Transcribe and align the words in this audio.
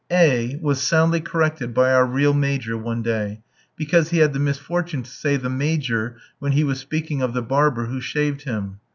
A 0.09 0.53
f 0.55 0.61
was 0.61 0.81
soundly 0.81 1.21
corrected 1.21 1.75
by 1.75 1.93
our 1.93 2.07
real 2.07 2.33
Major 2.33 2.75
one 2.75 3.03
day, 3.03 3.41
because 3.75 4.09
he 4.09 4.17
had 4.17 4.33
the 4.33 4.39
misfortune 4.39 5.03
to 5.03 5.11
say 5.11 5.35
the 5.37 5.47
"major" 5.47 6.17
when 6.39 6.53
he 6.53 6.63
was 6.63 6.79
speaking 6.79 7.21
of 7.21 7.35
the 7.35 7.43
barber 7.43 7.85
who 7.85 8.01
shaved 8.01 8.41
him. 8.41 8.79